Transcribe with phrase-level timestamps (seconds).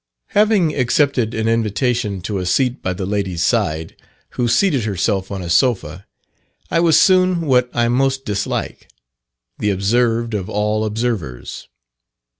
[0.29, 3.95] Having accepted an invitation to a seat by the lady's side,
[4.31, 6.07] who seated herself on a sofa,
[6.71, 8.87] I was soon what I most dislike,
[9.59, 11.67] "the observed of all observers."